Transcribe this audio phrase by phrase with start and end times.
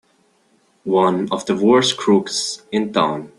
[0.83, 3.29] One of the worst crooks in town!